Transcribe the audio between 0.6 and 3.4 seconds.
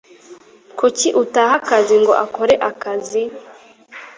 Kuki utaha akazi ngo akore akazi?